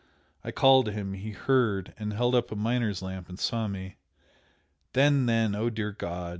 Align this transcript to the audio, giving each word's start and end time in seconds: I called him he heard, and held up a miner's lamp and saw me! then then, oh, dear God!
I 0.43 0.49
called 0.49 0.89
him 0.89 1.13
he 1.13 1.29
heard, 1.29 1.93
and 1.95 2.11
held 2.11 2.33
up 2.33 2.51
a 2.51 2.55
miner's 2.55 3.03
lamp 3.03 3.29
and 3.29 3.37
saw 3.37 3.67
me! 3.67 3.97
then 4.93 5.27
then, 5.27 5.53
oh, 5.53 5.69
dear 5.69 5.91
God! 5.91 6.29